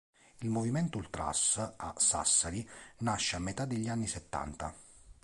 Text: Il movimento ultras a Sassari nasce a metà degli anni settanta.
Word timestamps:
Il 0.39 0.49
movimento 0.49 0.97
ultras 0.97 1.73
a 1.77 1.93
Sassari 1.95 2.67
nasce 3.01 3.35
a 3.35 3.39
metà 3.39 3.65
degli 3.65 3.87
anni 3.87 4.07
settanta. 4.07 4.73